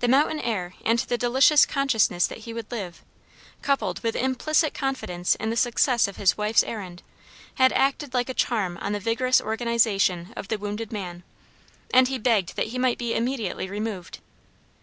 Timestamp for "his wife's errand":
6.18-7.02